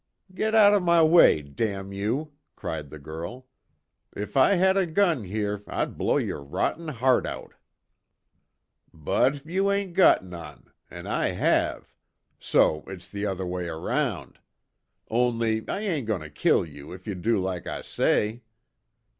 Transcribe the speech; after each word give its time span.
"Get 0.33 0.55
out 0.55 0.73
of 0.73 0.81
my 0.81 1.03
way! 1.03 1.43
Damn 1.43 1.93
you!" 1.93 2.31
cried 2.55 2.89
the 2.89 2.97
girl, 2.97 3.45
"If 4.15 4.35
I 4.35 4.55
had 4.55 4.75
a 4.75 4.87
gun 4.87 5.25
here, 5.25 5.61
I'd 5.67 5.95
blow 5.95 6.17
your 6.17 6.43
rotten 6.43 6.87
heart 6.87 7.27
out!" 7.27 7.53
"But, 8.91 9.45
you 9.45 9.71
ain't 9.71 9.93
got 9.93 10.25
none 10.25 10.71
an' 10.89 11.05
I 11.05 11.33
have 11.33 11.93
so 12.39 12.81
it's 12.87 13.09
the 13.09 13.27
other 13.27 13.45
way 13.45 13.67
around. 13.67 14.39
Only 15.07 15.63
I 15.69 15.81
ain't 15.81 16.07
goin' 16.07 16.21
to 16.21 16.31
kill 16.31 16.65
you, 16.65 16.91
if 16.93 17.05
you 17.05 17.13
do 17.13 17.39
like 17.39 17.67
I 17.67 17.83
say. 17.83 18.41